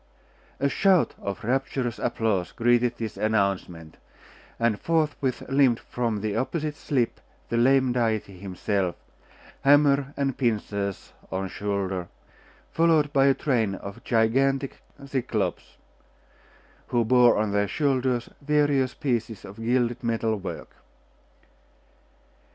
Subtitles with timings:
[0.59, 3.97] A shout of rapturous applause greeted this announcement,
[4.59, 8.95] and forthwith limped from the opposite slip the lame deity himself,
[9.63, 12.07] hammer and pincers on shoulder,
[12.71, 15.77] followed by a train of gigantic Cyclops,
[16.87, 20.77] who bore on their shoulders various pieces of gilded metal work.